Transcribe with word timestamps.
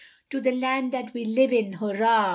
To 0.31 0.41
the 0.41 0.51
land 0.51 0.91
that 0.93 1.13
we 1.13 1.25
live 1.25 1.53
in 1.53 1.73
hurrah! 1.73 2.29